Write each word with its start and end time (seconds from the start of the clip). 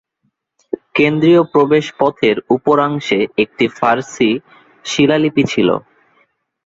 কেন্দ্রীয় 0.95 1.41
প্রবেশ 1.53 1.85
পথের 1.99 2.35
উপরাংশে 2.55 3.19
একটি 3.43 3.65
ফারসি 3.77 4.29
শিলালিপি 4.85 5.43
ছিল। 5.51 5.69